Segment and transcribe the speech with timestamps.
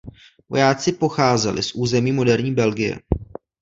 [0.49, 2.99] Vojáci pocházeli z území moderní Belgie.